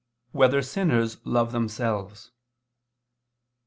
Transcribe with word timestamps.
7] 0.31 0.39
Whether 0.39 0.61
Sinners 0.63 1.17
Love 1.25 1.51
Themselves? 1.51 2.31